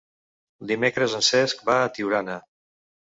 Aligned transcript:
Dimecres 0.71 1.15
en 1.19 1.25
Cesc 1.27 1.63
va 1.71 1.77
a 1.83 1.93
Tiurana. 1.99 2.39